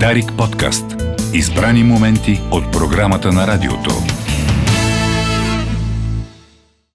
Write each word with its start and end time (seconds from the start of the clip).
Дарик 0.00 0.32
подкаст. 0.38 0.84
Избрани 1.34 1.82
моменти 1.82 2.40
от 2.50 2.72
програмата 2.72 3.32
на 3.32 3.46
радиото. 3.46 3.90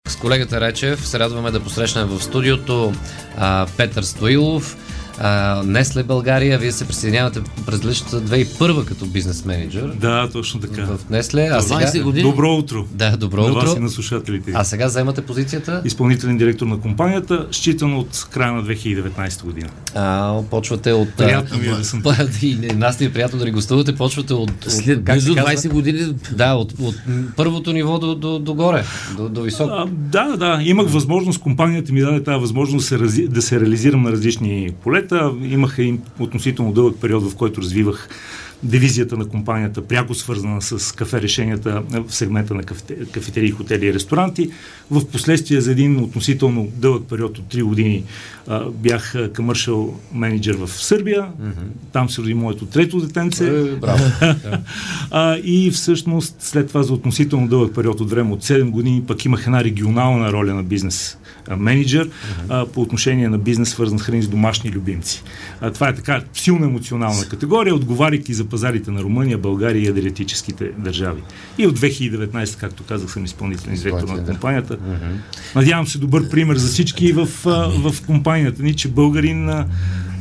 С 0.08 0.16
колегата 0.16 0.62
Речев 0.62 1.08
се 1.08 1.20
радваме 1.20 1.52
да 1.52 1.60
посрещнем 1.60 2.08
в 2.08 2.24
студиото 2.24 2.94
а, 3.38 3.68
Петър 3.78 4.04
Стоилов, 4.04 4.78
а, 5.20 5.64
Несле 5.66 6.04
България. 6.04 6.60
Вие 6.60 6.72
се 6.72 6.88
присъединявате 6.88 7.42
през 7.66 7.86
личната 7.86 8.22
2001 8.22 8.86
като 8.86 9.06
бизнес 9.06 9.46
менеджер 9.46 9.92
Да, 10.02 10.30
точно 10.34 10.60
така. 10.60 10.86
в 10.86 11.10
Несле. 11.10 11.50
А 11.52 11.62
сега... 11.62 11.80
20 11.80 12.04
години. 12.04 12.30
Добро 12.30 12.56
утро. 12.56 12.86
Да, 12.92 13.18
добро 13.18 13.48
на 13.48 13.54
вас 13.54 13.70
утро. 13.70 13.80
и 13.80 13.84
на 13.84 13.90
слушателите. 13.90 14.52
А 14.56 14.64
сега 14.64 14.88
вземате 14.88 15.22
позицията. 15.22 15.82
Изпълнителен 15.86 16.38
директор 16.38 16.66
на 16.66 16.80
компанията, 16.80 17.48
считано 17.52 18.00
от 18.00 18.28
края 18.32 18.54
на 18.54 18.64
2019 18.64 19.44
година. 19.44 19.70
А, 19.96 20.42
почвате 20.50 20.94
от... 20.94 21.10
Приятно 21.18 21.58
ми 21.58 21.68
е 21.68 21.72
да 21.72 21.86
съм 21.86 22.04
И 22.42 22.56
нас 22.56 23.00
ни 23.00 23.06
е 23.06 23.14
приятно 23.14 23.40
да 23.40 23.46
ни 23.46 23.52
гостувате. 23.52 23.96
Почвате 23.96 24.34
от... 24.34 24.50
от 24.66 24.72
След 24.72 25.04
близо 25.04 25.36
казва? 25.36 25.52
20 25.52 25.70
години 25.70 26.14
Да, 26.32 26.54
от, 26.54 26.74
от 26.80 26.96
първото 27.36 27.74
ниво 27.74 28.00
до, 28.00 28.16
до, 28.16 28.40
до 28.40 28.54
горе, 28.54 28.84
до, 29.18 29.30
до 29.30 29.42
високо. 29.42 29.70
А, 29.74 29.86
да, 29.92 30.38
да, 30.38 30.60
имах 30.64 30.88
възможност, 30.90 31.40
компанията 31.40 31.94
ми 31.94 32.02
даде 32.02 32.24
тази 32.24 32.40
възможност 32.40 32.94
да 33.30 33.42
се 33.42 33.60
реализирам 33.60 34.02
на 34.02 34.12
различни 34.12 34.72
полета. 34.84 35.09
Имах 35.42 35.76
и 35.78 36.00
относително 36.20 36.74
дълъг 36.74 37.02
период, 37.02 37.32
в 37.32 37.36
който 37.36 37.62
развивах 37.62 38.10
дивизията 38.64 39.18
на 39.18 39.26
компанията, 39.26 39.88
пряко 39.88 40.14
свързана 40.14 40.62
с 40.62 40.96
кафе 40.96 41.22
решенията 41.22 41.84
в 42.08 42.16
сегмента 42.16 42.54
на 42.54 42.64
кафете- 42.64 43.12
кафетерии, 43.12 43.52
хотели 43.52 43.86
и 43.86 43.94
ресторанти. 43.94 44.50
В 44.92 45.06
последствие 45.06 45.62
за 45.62 45.72
един 45.72 46.04
относително 46.04 46.68
дълъг 46.76 47.04
период 47.10 47.38
от 47.38 47.54
3 47.54 47.64
години 47.64 48.04
а, 48.48 48.70
бях 48.70 49.14
commercial 49.14 49.94
менеджер 50.14 50.56
в 50.56 50.70
Сърбия. 50.70 51.28
Там 51.92 52.10
се 52.10 52.22
роди 52.22 52.34
моето 52.34 52.66
трето 52.66 53.00
детенце. 53.00 53.48
Е, 53.48 53.64
браво. 53.64 54.04
А, 55.12 55.38
и 55.44 55.72
всъщност 55.72 56.36
след 56.40 56.68
това 56.68 56.84
за 56.84 56.94
относително 56.94 57.48
дълъг 57.48 57.76
период 57.76 58.02
от 58.02 58.10
време, 58.10 58.34
от 58.34 58.44
7 58.44 58.70
години, 58.70 59.04
пък 59.08 59.26
имах 59.26 59.44
една 59.46 59.64
регионална 59.64 60.32
роля 60.32 60.54
на 60.54 60.64
бизнес 60.64 61.18
менеджер 61.58 62.10
а, 62.50 62.66
по 62.66 62.82
отношение 62.82 63.30
на 63.30 63.38
бизнес, 63.38 63.70
свързан 63.70 64.00
с 64.00 64.02
храни 64.02 64.22
с 64.22 64.28
домашни 64.28 64.72
любимци. 64.72 65.24
А, 65.62 65.72
това 65.72 65.90
е 65.90 65.96
така 65.96 66.24
силно 66.34 66.66
емоционална 66.66 67.26
категория, 67.26 67.76
отговаряйки 67.76 68.34
за 68.34 68.49
пазарите 68.50 68.92
на 68.92 69.04
Румъния, 69.04 69.38
България 69.38 69.84
и 69.84 69.88
адриатическите 69.88 70.72
държави. 70.78 71.22
И 71.58 71.68
от 71.68 71.80
2019, 71.80 72.60
както 72.60 72.84
казах, 72.84 73.12
съм 73.12 73.26
изпълнителен 73.26 73.76
директор 73.76 73.98
на 73.98 74.04
Изпълнителен. 74.04 74.36
компанията. 74.36 74.78
Надявам 75.56 75.88
се 75.88 75.98
добър 75.98 76.30
пример 76.30 76.56
за 76.56 76.68
всички 76.68 77.14
в, 77.14 77.28
в 77.46 77.96
компанията 78.06 78.64
ни, 78.64 78.76
че 78.76 78.88
българин 78.88 79.50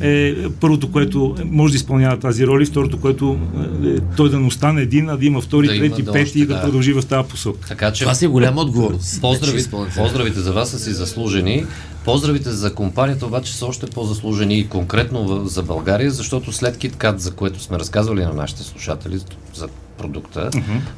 е 0.00 0.34
първото, 0.60 0.92
което 0.92 1.34
може 1.44 1.72
да 1.72 1.76
изпълнява 1.76 2.18
тази 2.18 2.46
роля 2.46 2.62
и 2.62 2.66
второто, 2.66 3.00
което 3.00 3.38
е, 3.84 3.96
той 4.16 4.30
да 4.30 4.40
не 4.40 4.46
остане 4.46 4.82
един, 4.82 5.08
а 5.08 5.16
да 5.16 5.26
има 5.26 5.40
втори, 5.40 5.66
Да 5.66 5.74
има 5.74 5.88
трети, 5.88 6.02
да 6.02 6.12
пети 6.12 6.40
и 6.40 6.46
да, 6.46 6.62
продължи 6.62 6.92
в 6.92 7.02
тази 7.02 7.28
посока. 7.28 7.68
Така 7.68 7.92
че 7.92 8.02
Това 8.02 8.14
си 8.14 8.24
е 8.24 8.28
голяма 8.28 8.60
отговорност. 8.60 9.20
Поздрави, 9.20 9.64
поздравите 9.96 10.40
за 10.40 10.52
вас 10.52 10.70
са 10.70 10.78
си 10.78 10.92
заслужени. 10.92 11.64
Поздравите 12.04 12.50
за 12.50 12.74
компанията 12.74 13.26
обаче 13.26 13.54
са 13.54 13.66
още 13.66 13.86
по-заслужени 13.86 14.58
и 14.58 14.68
конкретно 14.68 15.24
в- 15.24 15.48
за 15.48 15.62
България, 15.62 16.10
защото 16.10 16.52
след 16.52 16.76
KitKat, 16.76 17.16
за 17.16 17.30
което 17.30 17.60
сме 17.62 17.78
разказвали 17.78 18.24
на 18.24 18.32
нашите 18.32 18.62
слушатели 18.62 19.18
за 19.54 19.68
продукта, 19.98 20.50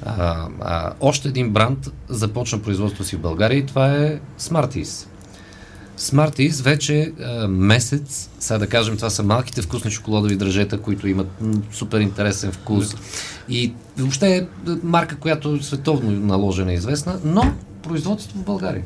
а, 0.06 0.46
а, 0.60 0.92
още 1.00 1.28
един 1.28 1.50
бранд 1.50 1.78
започна 2.08 2.58
производство 2.58 3.04
си 3.04 3.16
в 3.16 3.20
България 3.20 3.58
и 3.58 3.66
това 3.66 3.96
е 3.96 4.18
Smarties. 4.40 5.06
Smarties 6.00 6.62
вече 6.62 7.12
а, 7.20 7.48
месец, 7.48 8.30
сега 8.38 8.58
да 8.58 8.66
кажем, 8.66 8.96
това 8.96 9.10
са 9.10 9.22
малките 9.22 9.62
вкусни 9.62 9.90
шоколадови 9.90 10.36
дръжета, 10.36 10.80
които 10.80 11.08
имат 11.08 11.28
м, 11.40 11.54
супер 11.72 12.00
интересен 12.00 12.52
вкус. 12.52 12.94
И 13.48 13.72
въобще 13.98 14.36
е 14.36 14.46
марка, 14.82 15.16
която 15.16 15.54
е 15.54 15.62
световно 15.62 16.10
наложена 16.10 16.72
и 16.72 16.74
известна, 16.74 17.20
но 17.24 17.52
производство 17.82 18.38
в 18.38 18.44
България. 18.44 18.84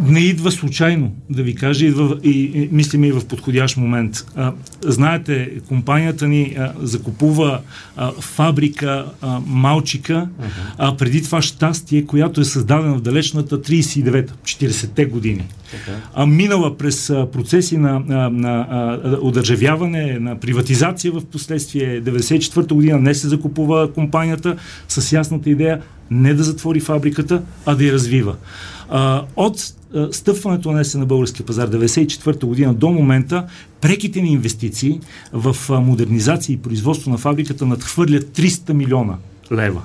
Не 0.00 0.20
идва 0.20 0.50
случайно, 0.52 1.12
да 1.30 1.42
ви 1.42 1.54
кажа, 1.54 1.86
идва 1.86 2.18
и, 2.22 2.30
и 2.30 2.68
мислим 2.72 3.04
и 3.04 3.12
в 3.12 3.24
подходящ 3.26 3.76
момент. 3.76 4.26
А, 4.36 4.52
знаете, 4.82 5.50
компанията 5.68 6.28
ни 6.28 6.56
а, 6.58 6.72
закупува 6.80 7.60
а, 7.96 8.12
фабрика 8.12 9.06
а, 9.20 9.40
Малчика, 9.46 10.28
а 10.78 10.96
преди 10.96 11.22
това 11.22 11.42
щастие, 11.42 12.04
която 12.04 12.40
е 12.40 12.44
създадена 12.44 12.94
в 12.94 13.00
далечната 13.00 13.62
39-та, 13.62 14.34
40-те 14.34 15.04
години. 15.04 15.44
А, 16.14 16.26
минала 16.26 16.78
през 16.78 17.10
а, 17.10 17.30
процеси 17.32 17.76
на, 17.76 18.00
на, 18.00 18.30
на 18.30 18.66
а, 18.70 19.18
удържавяване, 19.20 20.18
на 20.20 20.40
приватизация 20.40 21.12
в 21.12 21.24
последствие. 21.24 22.02
94-та 22.02 22.74
година 22.74 22.98
не 22.98 23.14
се 23.14 23.28
закупува 23.28 23.92
компанията 23.92 24.56
с 24.88 25.12
ясната 25.12 25.50
идея 25.50 25.80
не 26.10 26.34
да 26.34 26.42
затвори 26.42 26.80
фабриката, 26.80 27.42
а 27.66 27.74
да 27.74 27.84
я 27.84 27.92
развива. 27.92 28.36
А, 28.90 29.24
от 29.36 29.74
стъпването 30.12 30.70
на 30.70 30.78
НЕС 30.78 30.94
на 30.94 31.06
българския 31.06 31.46
пазар 31.46 31.70
94-та 31.70 32.46
година 32.46 32.74
до 32.74 32.90
момента 32.90 33.46
преките 33.80 34.22
ни 34.22 34.32
инвестиции 34.32 35.00
в 35.32 35.56
модернизация 35.68 36.54
и 36.54 36.56
производство 36.56 37.10
на 37.10 37.18
фабриката 37.18 37.66
надхвърлят 37.66 38.24
300 38.24 38.72
милиона 38.72 39.16
лева. 39.52 39.82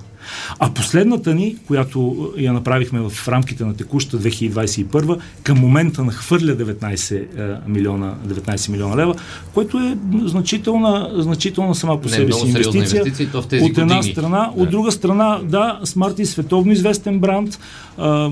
А 0.60 0.74
последната 0.74 1.36
ни, 1.36 1.56
която 1.68 2.32
я 2.38 2.54
направихме 2.54 3.00
в 3.00 3.28
рамките 3.28 3.66
на 3.66 3.76
текущата 3.76 4.30
2021, 4.30 5.20
към 5.44 5.60
момента 5.60 6.04
нахвърля 6.04 6.58
19 6.58 7.16
е, 7.16 7.60
милиона, 7.68 8.14
19 8.28 8.70
милиона 8.70 8.98
лева, 8.98 9.16
което 9.54 9.80
е 9.80 9.98
значителна, 10.26 11.12
значителна 11.18 11.76
сама 11.76 12.02
по 12.02 12.10
себе 12.10 12.32
си 12.32 12.48
инвестиция. 12.48 13.00
инвестиция, 13.00 13.42
в 13.42 13.48
тези 13.48 13.64
от 13.64 13.78
една 13.78 13.98
години. 13.98 14.14
страна, 14.14 14.52
Да. 14.56 14.64
от 14.64 14.70
друга 14.70 14.92
страна, 14.92 15.40
да, 15.44 15.80
Smart 15.84 16.20
е 16.20 16.26
световно 16.26 16.72
известен 16.72 17.20
бранд, 17.20 17.60
а, 17.98 18.08
а, 18.08 18.30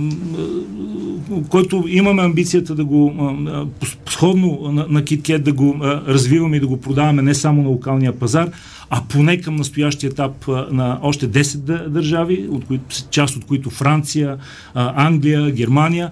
който 1.50 1.86
имаме 1.88 2.22
амбицията 2.22 2.76
да 2.76 2.86
го 2.86 3.14
а, 3.20 3.66
сходно 4.10 4.60
на, 4.64 4.86
на 4.90 5.02
KitKat 5.02 5.38
да 5.38 5.54
го 5.54 5.78
а, 5.82 6.02
развиваме 6.08 6.58
и 6.58 6.60
да 6.60 6.68
го 6.68 6.82
продаваме 6.82 7.22
не 7.22 7.34
само 7.34 7.64
на 7.64 7.70
локалния 7.70 8.20
пазар, 8.20 8.50
а 8.96 9.02
поне 9.10 9.42
към 9.42 9.56
настоящия 9.56 10.10
етап 10.10 10.48
на 10.72 11.00
още 11.02 11.30
10 11.30 11.44
дъ- 11.44 11.88
държави, 11.88 12.48
от 12.50 12.66
които, 12.66 12.84
част 13.10 13.36
от 13.36 13.46
които 13.46 13.70
Франция, 13.70 14.38
Англия, 14.76 15.52
Германия 15.52 16.12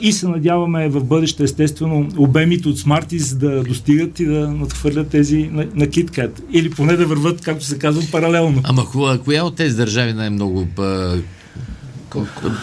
и 0.00 0.12
се 0.12 0.28
надяваме 0.28 0.88
в 0.88 1.04
бъдеще 1.04 1.42
естествено 1.42 2.08
обемите 2.16 2.68
от 2.68 2.78
Smarties 2.78 3.36
да 3.36 3.62
достигат 3.62 4.20
и 4.20 4.24
да 4.24 4.48
надхвърлят 4.48 5.08
тези 5.08 5.50
на, 5.52 5.86
KitKat. 5.86 6.30
Или 6.52 6.70
поне 6.70 6.96
да 6.96 7.06
върват, 7.06 7.40
както 7.40 7.64
се 7.64 7.78
казва, 7.78 8.02
паралелно. 8.12 8.60
Ама 8.64 8.86
коя, 9.24 9.44
от 9.44 9.56
тези 9.56 9.76
държави 9.76 10.12
най-много 10.12 10.68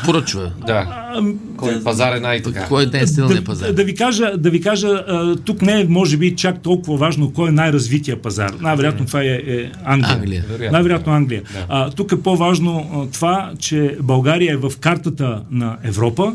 поръчва? 0.06 0.52
Да. 0.68 1.12
Кой 1.58 1.84
пазар 1.84 2.16
е 2.16 2.20
най-така? 2.20 2.66
Кой 2.66 2.84
е 2.84 2.86
най-силният 2.86 3.44
да, 3.44 3.46
пазар? 3.46 3.72
да 3.72 3.84
ви 3.84 3.96
кажа, 3.96 4.38
да 4.38 4.50
ви 4.50 4.62
кажа 4.62 4.88
а, 4.88 5.36
тук 5.36 5.62
не 5.62 5.82
е, 5.82 5.86
може 5.90 6.18
би, 6.18 6.36
чак 6.36 6.62
толкова 6.62 6.98
важно 6.98 7.34
кой 7.34 7.50
е 7.50 7.52
най-развития 7.52 8.22
пазар. 8.22 8.54
Най-вероятно 8.62 9.06
това 9.06 9.22
е, 9.22 9.26
е 9.26 9.72
Англия. 9.84 10.14
Англия. 10.14 10.44
Вероятно. 10.50 10.72
Най-вероятно 10.72 11.14
Англия. 11.14 11.42
А, 11.70 11.90
тук 11.90 12.12
е 12.12 12.22
по-важно 12.22 12.90
а, 12.94 13.14
това, 13.14 13.52
че 13.60 13.98
България 14.02 14.54
е 14.54 14.58
в 14.58 14.72
картата 14.80 15.42
на 15.52 15.78
Европа 15.84 16.34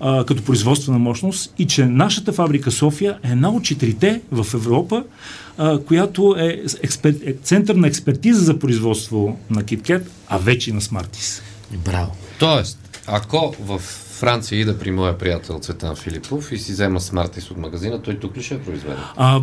а, 0.00 0.24
като 0.24 0.42
производствена 0.42 0.98
мощност 0.98 1.54
и 1.58 1.66
че 1.66 1.86
нашата 1.86 2.32
фабрика 2.32 2.70
София 2.70 3.18
е 3.24 3.30
една 3.30 3.50
от 3.50 3.64
четирите 3.64 4.20
в 4.32 4.46
Европа, 4.54 5.04
а, 5.58 5.78
която 5.78 6.36
е, 6.38 6.62
експер, 6.82 7.14
е 7.24 7.32
център 7.32 7.74
на 7.74 7.86
експертиза 7.86 8.40
за 8.40 8.58
производство 8.58 9.38
на 9.50 9.62
KitKat, 9.62 10.02
а 10.28 10.38
вече 10.38 10.70
и 10.70 10.72
на 10.72 10.80
Smarties. 10.80 11.42
Браво. 11.84 12.16
Тоест, 12.38 13.00
ако 13.06 13.54
в 13.60 13.78
Франция 14.18 14.60
ида 14.60 14.78
при 14.78 14.90
моя 14.90 15.18
приятел 15.18 15.58
Цветан 15.58 15.96
Филипов 15.96 16.52
и 16.52 16.58
си 16.58 16.72
взема 16.72 17.00
Smarties 17.00 17.50
от 17.50 17.56
магазина, 17.56 18.02
той 18.02 18.18
тук 18.18 18.36
ли 18.36 18.42
ще 18.42 18.54
е 18.54 18.58
произведен? 18.58 18.98
А, 19.16 19.40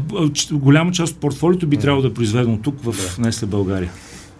голяма 0.51 0.91
част 0.91 1.13
от 1.13 1.19
портфолиото 1.19 1.67
би 1.67 1.77
трябвало 1.77 2.01
да 2.01 2.07
е 2.07 2.13
произведено 2.13 2.57
тук 2.57 2.75
в 2.83 3.17
Несле 3.17 3.47
България. 3.47 3.91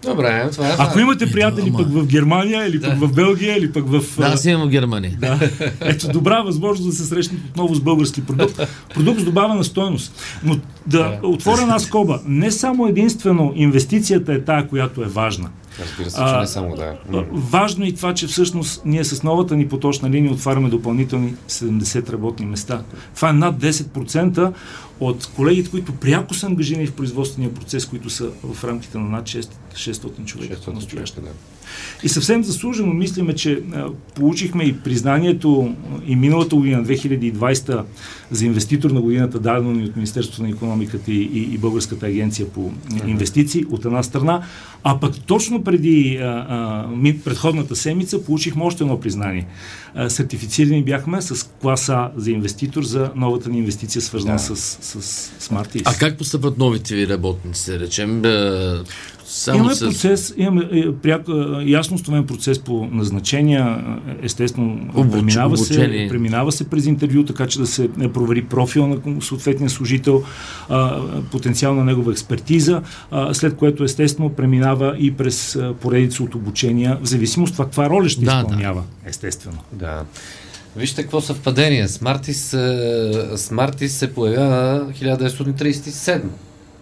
Добре, 0.02 0.48
това 0.52 0.68
е. 0.68 0.74
Ако 0.78 0.98
имате 0.98 1.32
приятели 1.32 1.68
ама- 1.68 1.78
пък 1.78 1.92
в 1.92 2.06
Германия, 2.06 2.66
или 2.66 2.80
пък 2.80 2.98
в 2.98 3.12
Белгия, 3.14 3.58
или 3.58 3.72
пък 3.72 3.88
в... 3.88 4.02
Да, 4.18 4.26
аз 4.26 4.44
имам 4.44 4.68
в 4.68 4.70
Германия. 4.70 5.16
Да. 5.20 5.50
Ето, 5.80 6.08
добра 6.12 6.42
възможност 6.42 6.90
да 6.90 6.96
се 6.96 7.04
срещнат 7.04 7.40
отново 7.50 7.74
с 7.74 7.80
български 7.80 8.26
продукт. 8.26 8.60
Продукт 8.94 9.20
с 9.20 9.24
добавена 9.24 9.64
стойност. 9.64 10.20
Но 10.44 10.58
да 10.86 11.18
отворя 11.22 11.62
една 11.62 11.78
скоба. 11.78 12.20
Не 12.26 12.50
само 12.50 12.86
единствено 12.86 13.52
инвестицията 13.56 14.32
е 14.32 14.40
тая, 14.40 14.68
която 14.68 15.02
е 15.02 15.06
важна. 15.06 15.48
Разбира 15.80 16.10
се, 16.10 16.16
че 16.16 16.22
А, 16.22 16.40
не 16.40 16.46
само 16.46 16.76
да. 16.76 16.96
Важно 17.32 17.84
е 17.84 17.88
и 17.88 17.94
това, 17.94 18.14
че 18.14 18.26
всъщност 18.26 18.82
ние 18.84 19.04
с 19.04 19.22
новата 19.22 19.56
ни 19.56 19.68
поточна 19.68 20.10
линия 20.10 20.32
отваряме 20.32 20.68
допълнителни 20.68 21.34
70 21.48 22.12
работни 22.12 22.46
места. 22.46 22.82
Това 23.14 23.30
е 23.30 23.32
над 23.32 23.56
10% 23.56 24.52
от 25.00 25.30
колегите, 25.36 25.70
които 25.70 25.92
пряко 25.92 26.34
са 26.34 26.46
ангажирани 26.46 26.86
в 26.86 26.92
производствения 26.92 27.54
процес, 27.54 27.86
които 27.86 28.10
са 28.10 28.30
в 28.42 28.64
рамките 28.64 28.98
на 28.98 29.04
над 29.04 29.24
6, 29.24 29.48
600 29.74 30.24
човека. 30.24 30.54
600 30.54 30.64
по-настоящем. 30.64 31.22
човека, 31.22 31.34
да. 31.38 31.54
И 32.02 32.08
съвсем 32.08 32.44
заслужено 32.44 32.92
мислиме, 32.92 33.34
че 33.34 33.62
а, 33.74 33.86
получихме 34.14 34.64
и 34.64 34.80
признанието 34.80 35.74
и 36.06 36.16
миналата 36.16 36.56
година, 36.56 36.84
2020, 36.84 37.84
за 38.30 38.46
инвеститор 38.46 38.90
на 38.90 39.00
годината, 39.00 39.38
дадено 39.38 39.72
ни 39.72 39.84
от 39.84 39.96
Министерството 39.96 40.42
на 40.42 40.48
економиката 40.48 41.12
и, 41.12 41.22
и, 41.22 41.54
и 41.54 41.58
Българската 41.58 42.06
агенция 42.06 42.48
по 42.48 42.72
инвестиции, 43.06 43.64
от 43.70 43.84
една 43.84 44.02
страна, 44.02 44.42
а 44.84 45.00
пък 45.00 45.14
точно 45.26 45.63
преди 45.64 46.16
а, 46.16 46.46
а, 46.48 47.14
предходната 47.24 47.76
седмица 47.76 48.24
получихме 48.24 48.64
още 48.64 48.82
едно 48.84 49.00
признание. 49.00 49.46
А, 49.94 50.10
сертифицирани 50.10 50.84
бяхме 50.84 51.22
с 51.22 51.50
класа 51.60 52.10
за 52.16 52.30
инвеститор 52.30 52.82
за 52.82 53.10
новата 53.16 53.50
ни 53.50 53.58
инвестиция, 53.58 54.02
свързана 54.02 54.34
Да. 54.34 54.38
с, 54.38 54.56
с, 54.56 55.02
с 55.02 55.30
Smarties. 55.40 55.82
А 55.84 55.94
как 55.98 56.18
постъпват 56.18 56.58
новите 56.58 56.94
ви 56.94 57.08
работници, 57.08 57.70
да 57.70 57.80
речем? 57.80 58.22
Е, 59.24 59.26
само 59.26 59.58
Имаме 59.58 59.74
с... 59.74 59.80
процес, 59.80 60.34
имаме 60.36 60.68
е, 60.72 60.92
пряк, 60.92 61.22
е, 61.28 61.32
ясно 61.64 61.94
установен 61.94 62.26
процес 62.26 62.58
по 62.58 62.88
назначения, 62.92 63.84
е, 64.08 64.26
естествено 64.26 64.78
Обуч- 64.94 65.10
преминава, 65.10 65.56
се, 65.56 66.06
преминава 66.10 66.52
се 66.52 66.70
през 66.70 66.86
интервю, 66.86 67.24
така 67.24 67.46
че 67.46 67.58
да 67.58 67.66
се 67.66 67.88
е, 68.00 68.08
провери 68.08 68.44
профил 68.44 68.86
на 68.86 69.22
съответния 69.22 69.70
служител, 69.70 70.22
а, 70.68 71.00
потенциал 71.22 71.74
на 71.74 71.84
негова 71.84 72.12
експертиза, 72.12 72.82
а, 73.10 73.34
след 73.34 73.56
което 73.56 73.84
естествено 73.84 74.30
преминава 74.30 74.96
и 74.98 75.10
през 75.10 75.56
а, 75.56 75.74
поредица 75.74 76.22
от 76.22 76.34
обучения, 76.34 76.98
в 77.02 77.06
зависимост 77.06 77.50
от 77.50 77.54
това 77.54 77.64
каква 77.64 77.90
роля 77.90 78.08
ще 78.08 78.20
Да, 78.20 78.32
да. 78.32 78.40
изпълнява, 78.40 78.82
естествено. 79.06 79.58
Да. 79.72 80.02
Вижте 80.76 81.02
какво 81.02 81.20
съвпадение. 81.20 81.88
Смартис, 81.88 82.52
е, 82.52 83.12
Смартис 83.36 83.92
се 83.92 84.14
появява 84.14 84.86
1937 84.92 86.20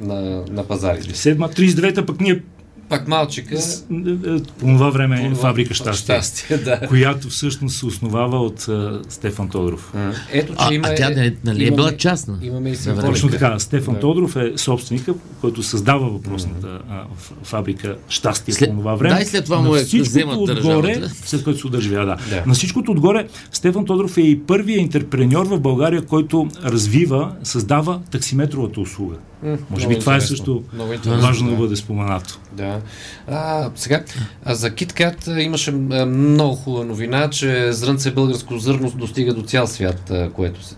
на, 0.03 0.21
на 0.51 0.65
пазарите. 0.65 1.15
Седма, 1.15 1.49
39-та 1.49 2.07
пък 2.07 2.21
ние 2.21 2.43
Пак 2.89 3.09
малчика. 3.09 3.55
е, 3.55 3.59
е, 3.59 4.39
по 4.59 4.67
това 4.67 4.91
време 4.91 5.23
е 5.23 5.31
По- 5.31 5.37
фабрика 5.37 5.75
щастие, 5.75 6.15
Щастие, 6.15 6.57
да. 6.59 6.81
която 6.81 7.29
всъщност 7.29 7.77
се 7.77 7.87
основава 7.87 8.39
от 8.39 8.61
а, 8.61 9.01
Стефан 9.09 9.49
Тодоров. 9.49 9.91
М. 9.95 10.13
Ето, 10.33 10.53
че 10.53 10.59
А, 10.61 10.75
има... 10.75 10.89
а 10.89 10.95
тя 10.95 11.11
не, 11.11 11.37
нали, 11.45 11.63
е 11.63 11.67
имаме- 11.67 11.77
била 11.77 11.93
частна? 11.93 12.39
Имаме 12.43 12.71
и 12.71 12.77
символика. 12.77 13.07
Точно 13.07 13.29
така. 13.29 13.59
Стефан 13.59 13.95
Да. 13.95 14.01
Тодоров 14.01 14.37
е 14.37 14.53
собственика, 14.57 15.15
който 15.41 15.63
създава 15.63 16.09
въпросната 16.09 16.79
а, 16.91 17.05
фабрика 17.43 17.97
Щастие 18.09 18.55
След- 18.55 18.71
по 18.71 18.77
това 18.77 18.95
време. 18.95 19.15
да, 19.15 19.23
и 19.23 19.27
след 19.27 19.45
това 19.45 19.57
На 19.57 19.63
му 19.63 19.77
е 19.77 19.79
всичкото 19.79 20.11
вземат 20.11 20.37
отгоре, 20.37 20.55
държавата. 20.55 21.11
след 21.17 21.45
което 21.45 21.61
се 21.61 21.67
удържава, 21.67 22.07
да. 22.07 22.17
Да. 22.31 22.43
На 22.47 22.55
всичкото 22.55 22.91
отгоре, 22.93 23.27
Стефан 23.53 23.85
Тодоров 23.85 24.17
е 24.17 24.23
и 24.23 24.41
първият 24.41 24.81
интерпреньор 24.81 25.47
в 25.47 25.61
България, 25.61 26.03
който 26.03 26.49
развива, 26.65 27.33
създава 27.43 28.01
таксиметровата 28.11 28.81
услуга. 28.81 29.17
Може 29.43 29.61
много 29.71 29.89
би 29.89 29.99
това 29.99 30.17
е 30.17 30.21
също 30.21 30.63
важно 31.07 31.47
да 31.49 31.55
да. 31.55 31.63
бъде 31.63 31.77
споменато. 31.77 32.39
Да. 32.53 32.81
А, 33.29 33.71
сега, 33.75 34.03
а 34.45 34.55
за 34.55 34.71
KitKat 34.71 35.29
а, 35.29 35.43
имаше 35.43 35.71
много 36.07 36.55
хубава 36.55 36.85
новина, 36.85 37.31
че 37.31 37.73
зрънце 37.73 38.11
българско 38.11 38.59
зърно 38.59 38.91
достига 38.91 39.35
до 39.35 39.43
цял 39.43 39.67
свят, 39.67 40.13
което 40.35 40.65
се 40.65 40.75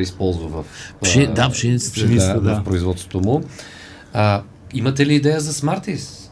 използва 0.00 0.48
в, 0.48 0.64
Пши- 1.02 1.34
да, 1.34 1.50
пшеницата. 1.50 2.06
да, 2.06 2.40
да. 2.40 2.54
в 2.60 2.64
производството 2.64 3.20
му. 3.20 3.42
А, 4.12 4.42
имате 4.74 5.06
ли 5.06 5.14
идея 5.14 5.40
за 5.40 5.52
Smarties? 5.52 6.25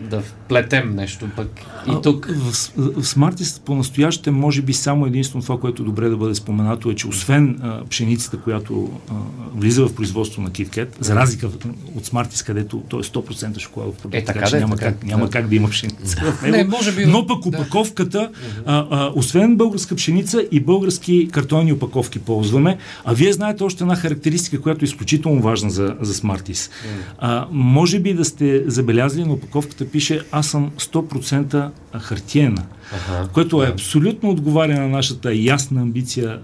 Да 0.00 0.20
вплетем 0.20 0.94
нещо 0.94 1.28
пък 1.36 1.48
и 1.88 2.02
тук. 2.02 2.26
В, 2.28 2.52
в 2.76 3.04
Smartis 3.04 3.60
по-настояще, 3.60 4.30
може 4.30 4.62
би 4.62 4.72
само 4.74 5.06
единствено 5.06 5.42
това, 5.42 5.60
което 5.60 5.84
добре 5.84 6.08
да 6.08 6.16
бъде 6.16 6.34
споменато 6.34 6.90
е, 6.90 6.94
че 6.94 7.08
освен 7.08 7.60
а, 7.62 7.84
пшеницата, 7.84 8.36
която 8.36 8.90
а, 9.10 9.12
влиза 9.54 9.86
в 9.86 9.94
производство 9.94 10.42
на 10.42 10.50
KitKat, 10.50 10.88
за 11.00 11.14
разлика 11.14 11.46
от 11.94 12.06
Smartis, 12.06 12.46
където 12.46 12.82
то 12.88 12.98
е 12.98 13.02
100% 13.02 13.58
шоколадов 13.58 13.96
продукт, 13.96 14.14
Е, 14.14 14.24
така 14.24 14.32
така, 14.32 14.46
че 14.46 14.50
да 14.50 14.56
е, 14.56 14.60
няма, 14.60 14.76
така 14.76 14.88
е. 14.88 14.92
как, 14.92 15.04
няма 15.04 15.24
Да. 15.24 15.30
как 15.30 15.48
да 15.48 15.56
има 15.56 15.68
пшеница. 15.68 16.16
в 16.32 16.42
него. 16.42 16.56
Не, 16.56 16.64
може 16.64 16.92
би- 16.92 17.06
Но 17.06 17.26
пък 17.26 17.40
да. 17.40 17.48
опаковката, 17.50 18.30
а, 18.66 18.86
а, 18.90 19.12
освен 19.14 19.56
българска 19.56 19.96
пшеница 19.96 20.44
и 20.50 20.60
български 20.60 21.28
картонни 21.28 21.72
опаковки 21.72 22.18
ползваме, 22.18 22.78
а 23.04 23.14
вие 23.14 23.32
знаете 23.32 23.64
още 23.64 23.84
една 23.84 23.96
характеристика, 23.96 24.60
която 24.60 24.84
е 24.84 24.86
изключително 24.86 25.42
важна 25.42 25.70
за, 25.70 25.96
за 26.00 26.14
Smartis. 26.14 26.70
А, 27.18 27.46
може 27.50 28.00
би 28.00 28.14
да 28.14 28.24
сте 28.24 28.62
забелязали, 28.76 29.24
на 29.24 29.32
опаковката 29.32 29.88
пише 29.88 30.20
аз 30.32 30.46
съм 30.46 30.70
100% 30.78 31.70
хартиена, 32.00 32.62
Аха, 32.92 33.28
което 33.32 33.62
е 33.62 33.68
абсолютно 33.68 34.30
отговаря 34.30 34.80
на 34.80 34.88
нашата 34.88 35.34
ясна 35.34 35.80
амбиция 35.82 36.38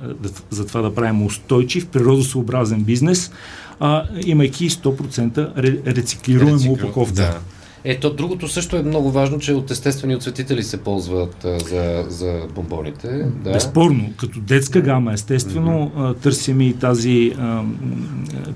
за 0.50 0.66
това 0.66 0.82
да 0.82 0.94
правим 0.94 1.26
устойчив, 1.26 1.86
природосъобразен 1.86 2.82
бизнес, 2.82 3.30
а, 3.80 4.04
имайки 4.26 4.70
100% 4.70 5.52
ре, 5.56 5.94
рециклируема 5.94 6.58
Рециклю- 6.58 6.72
опаковка. 6.72 7.14
Да. 7.14 7.38
Ето, 7.84 8.14
другото 8.14 8.48
също 8.48 8.76
е 8.76 8.82
много 8.82 9.10
важно, 9.10 9.38
че 9.38 9.52
от 9.52 9.70
естествени 9.70 10.16
оцветители 10.16 10.62
се 10.62 10.76
ползват 10.76 11.44
а, 11.44 11.58
за, 11.58 12.04
за 12.08 12.40
бомбоните. 12.54 13.08
Да. 13.44 13.52
Безспорно, 13.52 14.12
като 14.16 14.40
детска 14.40 14.80
гама, 14.80 15.12
естествено, 15.12 15.92
а, 15.96 16.14
търсим 16.14 16.60
и 16.60 16.72
тази, 16.74 17.32
а, 17.38 17.62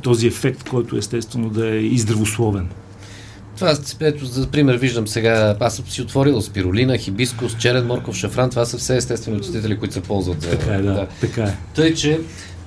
този 0.02 0.26
ефект, 0.26 0.68
който 0.68 0.96
естествено 0.96 1.50
да 1.50 1.68
е 1.68 1.78
и 1.78 1.98
здравословен. 1.98 2.68
Това, 3.56 3.74
ето, 4.00 4.26
за 4.26 4.46
пример, 4.46 4.76
виждам 4.76 5.08
сега, 5.08 5.56
аз 5.60 5.76
съм 5.76 5.84
си 5.88 6.02
отворил 6.02 6.42
спирулина, 6.42 6.98
хибискус, 6.98 7.56
черен 7.58 7.86
морков, 7.86 8.16
шафран, 8.16 8.50
това 8.50 8.64
са 8.64 8.78
все 8.78 8.96
естествени 8.96 9.36
оцветители, 9.36 9.78
които 9.78 9.94
се 9.94 10.00
ползват 10.00 10.42
за... 10.42 10.50
Така 10.50 10.74
е, 10.74 10.82
да, 10.82 11.06
така 11.20 11.42
е. 11.42 11.56
Тъй, 11.74 11.94
че, 11.94 12.20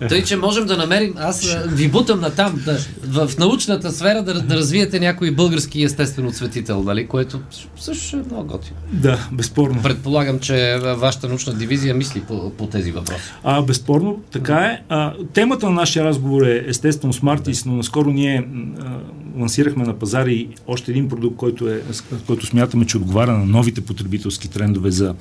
тъй, 0.07 0.24
че 0.24 0.36
можем 0.36 0.66
да 0.66 0.78
намерим, 0.78 1.13
аз 1.18 1.57
ви 1.68 1.88
бутам 1.88 2.19
на 2.19 2.30
там, 2.30 2.62
да, 2.66 2.80
в, 3.28 3.38
научната 3.38 3.92
сфера 3.92 4.24
да, 4.24 4.42
да 4.42 4.56
развиете 4.56 5.00
някой 5.00 5.31
български 5.31 5.84
естествен 5.84 6.28
оцветител, 6.28 6.84
нали, 6.84 7.07
което 7.07 7.40
също 7.80 8.18
е 8.18 8.24
много 8.31 8.48
готино. 8.48 8.78
Да, 8.92 9.28
безспорно. 9.31 9.81
Предполагам, 9.81 10.40
че 10.40 10.78
вашата 10.98 11.28
научна 11.28 11.54
дивизия 11.54 11.96
мисли 11.96 12.22
по, 12.22 12.50
по 12.50 12.68
тези 12.68 12.92
въпроси. 12.92 13.22
А, 13.44 13.62
безспорно, 13.62 14.22
така 14.31 14.57
е. 14.57 14.81
А, 14.90 15.13
темата 15.34 15.66
на 15.66 15.72
нашия 15.72 16.06
разговор 16.06 16.42
е 16.42 16.63
естествено 16.68 17.13
Smarties, 17.13 17.66
но 17.66 17.75
наскоро 17.75 18.10
ние 18.10 18.48
а, 18.80 19.00
лансирахме 19.40 19.86
на 19.86 20.00
пазара 20.00 20.31
и 20.31 20.48
още 20.68 20.92
един 20.92 21.10
продукт, 21.10 21.38
който, 21.38 21.69
е, 21.69 21.81
който 22.28 22.46
смятаме, 22.46 22.86
че 22.86 22.98
отговаря 22.98 23.31
на 23.31 23.46
новите 23.46 23.81
потребителски 23.81 24.50
трендове 24.50 24.92
за 24.92 25.16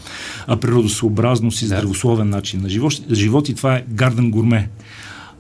природосъобразност 0.61 1.63
и 1.63 1.67
здравословен 1.67 2.31
начин 2.31 2.63
на 2.63 2.69
живот, 2.69 2.93
живот 3.13 3.49
и 3.49 3.55
това 3.55 3.77
е 3.77 3.85
Garden 3.85 4.33
Gourmet. 4.33 4.68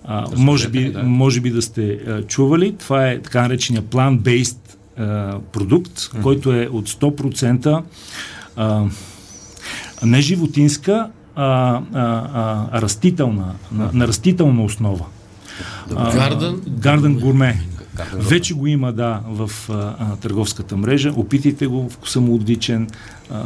А, 0.04 0.26
може, 0.36 0.68
би, 0.68 0.92
да. 0.92 1.02
може 1.02 1.40
би 1.40 1.50
да 1.50 1.62
сте 1.62 1.92
а, 1.92 2.22
чували. 2.22 2.76
Това 2.78 3.08
е 3.08 3.22
така 3.22 3.42
наречения 3.42 3.82
а, 4.98 5.38
продукт, 5.52 6.10
който 6.22 6.52
е 6.52 6.68
от 6.72 6.88
100% 6.88 7.82
а, 8.56 8.84
не 10.04 10.20
животинска, 10.20 11.10
а, 11.34 11.44
а, 11.44 11.80
а, 12.72 12.82
растителна, 12.82 13.54
на, 13.72 13.90
на 13.92 14.08
растителна 14.08 14.64
основа. 14.64 15.04
Гарден? 15.90 16.60
Гарден 16.68 17.18
гурме. 17.18 17.60
Garden 17.98 18.16
Вече 18.16 18.54
го 18.54 18.66
има, 18.66 18.92
да, 18.92 19.20
в 19.26 19.50
а, 19.68 19.96
а, 19.98 20.16
търговската 20.16 20.76
мрежа. 20.76 21.12
Опитайте 21.16 21.66
го, 21.66 21.90
отличен. 22.16 22.88
А, 23.30 23.44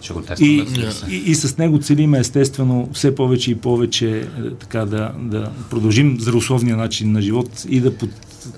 Ще 0.00 0.12
го 0.12 0.20
тестваме. 0.20 0.52
и, 0.52 0.66
и, 1.08 1.16
и 1.16 1.34
с 1.34 1.58
него 1.58 1.80
целиме 1.80 2.18
естествено 2.18 2.88
все 2.92 3.14
повече 3.14 3.50
и 3.50 3.54
повече 3.54 4.18
е, 4.18 4.50
така 4.50 4.84
да, 4.84 5.12
да 5.18 5.50
продължим 5.70 6.20
здравословния 6.20 6.76
начин 6.76 7.12
на 7.12 7.22
живот 7.22 7.64
и 7.68 7.80
да 7.80 7.96
под, 7.96 8.10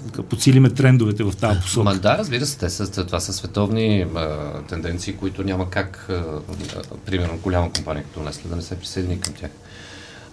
така, 0.06 0.22
подсилиме 0.22 0.70
трендовете 0.70 1.24
в 1.24 1.32
тази 1.40 1.60
посока. 1.60 1.84
Ма 1.84 1.94
да, 1.94 2.18
разбира 2.18 2.46
се, 2.46 2.58
те 2.58 2.70
са, 2.70 3.06
това 3.06 3.20
са 3.20 3.32
световни 3.32 4.06
а, 4.14 4.52
тенденции, 4.68 5.14
които 5.14 5.44
няма 5.44 5.70
как, 5.70 6.06
а, 6.10 6.12
а, 6.12 6.96
примерно, 7.06 7.38
голяма 7.42 7.72
компания 7.72 8.04
като 8.04 8.20
Nestle 8.20 8.48
да 8.48 8.56
не 8.56 8.62
се 8.62 8.78
присъедини 8.78 9.20
към 9.20 9.34
тях. 9.34 9.50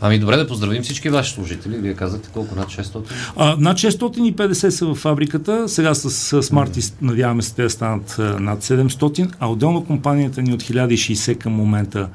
Ами 0.01 0.19
добре 0.19 0.37
да 0.37 0.47
поздравим 0.47 0.83
всички 0.83 1.09
ваши 1.09 1.33
служители. 1.33 1.77
Вие 1.77 1.93
казахте 1.93 2.29
колко 2.33 2.55
над 2.55 2.67
600? 2.67 3.01
А, 3.35 3.55
над 3.59 3.77
650 3.77 4.69
са 4.69 4.85
в 4.85 4.95
фабриката, 4.95 5.69
сега 5.69 5.93
с, 5.95 6.11
с 6.11 6.43
Smarties 6.43 6.93
надяваме 7.01 7.41
се 7.41 7.55
те 7.55 7.63
да 7.63 7.69
станат 7.69 8.15
а, 8.19 8.39
над 8.39 8.63
700, 8.63 9.31
а 9.39 9.51
отделно 9.51 9.85
компанията 9.85 10.41
ни 10.41 10.53
от 10.53 10.63
1060 10.63 11.37
към 11.37 11.53
момента 11.53 12.09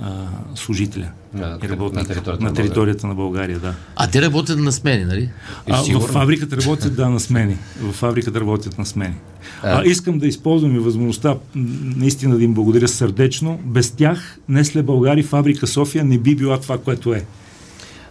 а, 0.00 0.26
служителя 0.54 1.10
На, 1.34 1.58
и 1.64 1.68
работник 1.68 2.08
на 2.08 2.08
територията 2.08 2.44
на, 2.44 2.50
на 2.50 2.54
територията 2.54 3.06
на 3.06 3.14
България. 3.14 3.58
Да. 3.58 3.74
А 3.96 4.10
те 4.10 4.22
работят 4.22 4.58
на 4.58 4.72
смени, 4.72 5.04
нали? 5.04 5.30
А, 5.70 5.82
в 5.82 6.00
фабриката 6.00 6.56
работят 6.56 6.96
да 6.96 7.08
на 7.08 7.20
смени. 7.20 7.56
В 7.80 7.92
фабриката 7.92 8.40
работят 8.40 8.78
на 8.78 8.86
смени. 8.86 9.14
А, 9.62 9.84
искам 9.84 10.18
да 10.18 10.26
използвам 10.26 10.76
и 10.76 10.78
възможността 10.78 11.36
наистина 11.96 12.36
да 12.36 12.44
им 12.44 12.54
благодаря 12.54 12.88
сърдечно. 12.88 13.60
Без 13.64 13.90
тях 13.90 14.38
Несле 14.48 14.82
Българи, 14.82 15.22
фабрика 15.22 15.66
София 15.66 16.04
не 16.04 16.18
би 16.18 16.36
била 16.36 16.60
това, 16.60 16.78
което 16.78 17.14
е. 17.14 17.24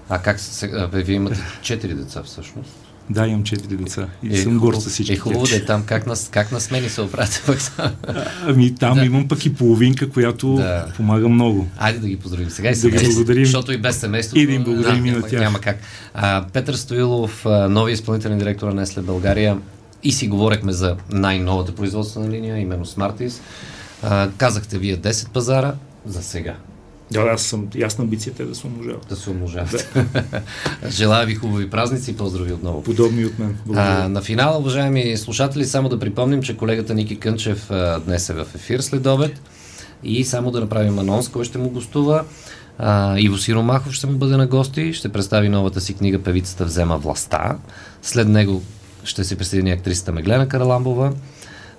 А 0.10 0.20
как 0.20 0.40
се, 0.40 0.88
вие 0.94 1.16
имате 1.16 1.36
4 1.62 1.94
деца 1.94 2.24
всъщност? 2.24 2.85
Да, 3.10 3.28
имам 3.28 3.44
четири 3.44 3.76
деца 3.76 4.08
и 4.24 4.34
Е, 4.34 4.38
съм 4.38 4.60
горд 4.60 4.82
с 4.82 4.90
всички. 4.90 5.14
Е 5.14 5.18
хубаво 5.18 5.46
да 5.48 5.56
е 5.56 5.66
там. 5.66 5.84
Как 5.84 6.08
на, 6.08 6.16
как 6.32 6.52
на 6.52 6.60
смени 6.60 6.90
се 6.90 7.02
там? 7.78 7.92
Ами 8.48 8.76
там 8.76 8.98
Да. 8.98 9.06
имам 9.06 9.28
пък 9.28 9.46
и 9.46 9.54
половинка, 9.54 10.10
която 10.10 10.54
Да. 10.54 10.86
помага 10.96 11.30
много. 11.30 11.68
Айде 11.78 12.00
да 12.00 12.08
ги 12.08 12.18
поздравим 12.18 12.50
сега 12.50 12.70
и 12.70 12.72
Да 12.72 12.78
сега. 12.78 12.98
ги 13.00 13.06
благодарим. 13.06 13.46
Защото 13.46 13.72
и 13.72 13.78
без 13.78 13.98
семейството. 13.98 14.40
И 14.40 14.46
да 14.48 14.54
им 14.54 14.64
благодарим 14.64 15.06
и 15.06 15.12
на 15.12 15.16
няма, 15.16 15.28
тях. 15.28 15.40
няма 15.40 15.60
как. 15.60 15.78
А, 16.14 16.46
Петър 16.54 16.74
Стоилов, 16.74 17.46
нови 17.70 17.92
изпълнителен 17.92 18.38
директор 18.40 18.68
на 18.68 18.74
Несле 18.74 19.02
България 19.02 19.58
и 20.04 20.12
си 20.12 20.28
говорехме 20.28 20.72
за 20.72 20.96
най-новата 21.12 21.76
производствена 21.76 22.30
линия, 22.30 22.58
именно 22.58 22.86
Smarties. 22.86 23.34
А, 24.04 24.30
казахте 24.30 24.78
вие 24.78 24.98
10 24.98 25.30
пазара 25.30 25.74
за 26.06 26.24
сега. 26.24 26.56
Да, 27.12 27.22
аз 27.22 27.42
съм 27.42 27.68
ясна 27.76 28.04
амбицията 28.04 28.44
е 28.44 28.46
да 28.46 28.56
се 28.56 28.68
умножават. 28.68 29.06
Да 29.10 29.16
се 29.16 29.30
умножават. 29.30 29.98
Желая 30.90 31.26
ви 31.26 31.36
хубави 31.36 31.70
празници 31.70 32.12
и 32.12 32.18
поздрави 32.18 32.54
отново. 32.54 32.84
Подобни 32.84 33.26
от 33.26 33.40
мен. 33.40 33.58
Благодаря. 33.66 34.06
А, 34.06 34.10
на 34.10 34.22
финала, 34.22 34.58
уважаеми 34.58 35.18
слушатели, 35.18 35.66
само 35.66 35.90
да 35.90 36.00
припомним, 36.00 36.42
че 36.42 36.58
колегата 36.58 36.94
Ники 36.94 37.20
Кънчев 37.20 37.72
а, 37.72 38.00
днес 38.00 38.30
е 38.30 38.34
в 38.34 38.48
ефир 38.56 38.80
след 38.80 39.06
обед. 39.06 39.42
И 40.04 40.24
само 40.24 40.52
да 40.52 40.60
направим 40.60 41.00
анонс, 41.00 41.30
кой 41.30 41.46
ще 41.46 41.58
му 41.58 41.70
гостува. 41.70 42.24
А, 42.78 43.20
Иво 43.20 43.38
Сиромахов 43.38 43.94
ще 43.94 44.08
му 44.08 44.18
бъде 44.18 44.38
на 44.38 44.48
гости, 44.48 44.94
ще 44.94 45.10
представи 45.10 45.50
новата 45.50 45.82
си 45.82 45.94
книга 45.94 46.20
Певицата 46.20 46.66
взема 46.66 46.98
властта. 46.98 47.58
След 48.02 48.28
него 48.28 48.62
ще 49.04 49.24
се 49.24 49.38
присъедини 49.38 49.72
актрисата 49.72 50.12
Меглена 50.12 50.48
Караламбова, 50.48 51.14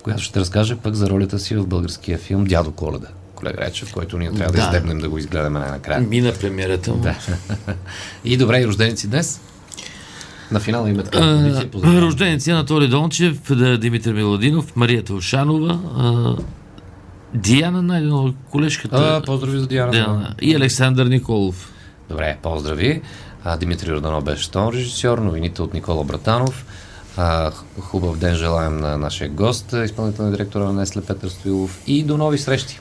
която 0.02 0.23
ще 0.23 0.40
разкаже 0.40 0.76
пък 0.76 0.95
за 0.95 1.11
ролята 1.11 1.38
си 1.38 1.56
в 1.56 1.66
българския 1.66 2.18
филм 2.18 2.45
Дядо 2.45 2.73
Коледа. 2.73 3.09
Колега 3.37 3.59
Речев, 3.59 3.93
който 3.93 4.19
ние 4.19 4.33
трябва 4.33 4.52
да, 4.52 4.59
Да. 4.59 4.64
издебнем 4.64 4.99
да 4.99 5.09
го 5.09 5.19
изгледаме 5.19 5.59
най-накрая. 5.59 6.00
Мина 6.00 6.33
премиерата 6.40 6.90
му. 6.93 6.97
Да. 6.97 7.14
и 8.25 8.37
добре, 8.37 8.61
и 8.61 8.66
рожденици 8.66 9.09
днес. 9.09 9.40
На 10.50 10.61
финала 10.61 10.90
има 10.90 11.02
така. 11.02 11.19
А, 11.19 11.23
традиция, 11.23 11.71
поздравявам. 11.71 12.05
Рожденици 12.05 12.50
Анатолий 12.50 12.88
Дончев, 12.88 13.38
Димитър 13.78 14.12
Миладинов, 14.14 14.76
Мария 14.76 15.02
Талшанова, 15.05 15.81
а, 15.97 16.37
Диана 17.35 17.83
Найденова, 17.83 18.33
колежката. 18.50 18.97
А, 18.97 19.23
поздрави 19.26 19.59
за 19.59 19.66
Диана. 19.66 19.93
Диана, 19.93 20.35
и 20.40 20.55
Александър 20.57 21.07
Николов. 21.07 21.73
Добре, 22.09 22.37
поздрави. 22.43 23.02
А, 23.45 23.57
Димитри 23.57 23.90
Йорданов 23.90 24.25
беше 24.25 24.50
тон 24.50 24.75
режисьор, 24.75 25.19
новините 25.19 25.62
от 25.62 25.75
Никола 25.75 26.05
Братанов. 26.05 26.66
А, 27.16 27.50
хубав 27.81 28.19
ден 28.19 28.35
желаем 28.35 28.76
на 28.76 28.99
нашия 28.99 29.28
гост, 29.31 29.75
изпълнителен 29.85 30.33
директор 30.33 30.61
на 30.61 30.73
Несле 30.73 31.02
Петър 31.02 31.28
Стоилов 31.28 31.83
и 31.87 32.02
до 32.02 32.16
нови 32.16 32.38
срещи. 32.38 32.81